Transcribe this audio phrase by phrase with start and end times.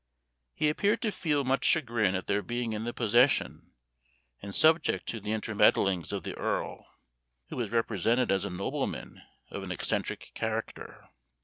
[0.55, 3.73] He appeared to feel much chagrin at their being in the possession,
[4.41, 6.87] and subject to the intermeddlings of the Earl,
[7.49, 11.07] who was represented as a nobleman of an eccentric character.